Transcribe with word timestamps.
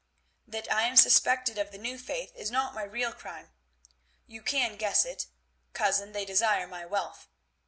That 0.47 0.71
I 0.73 0.87
am 0.87 0.95
suspected 0.95 1.59
of 1.59 1.69
the 1.71 1.77
New 1.77 1.99
Faith 1.99 2.35
is 2.35 2.49
not 2.49 2.73
my 2.73 2.81
real 2.81 3.13
crime. 3.13 3.51
You 4.25 4.41
can 4.41 4.75
guess 4.75 5.05
it. 5.05 5.27
Cousin, 5.73 6.11
they 6.11 6.25
desire 6.25 6.65
my 6.65 6.87
wealth. 6.87 7.27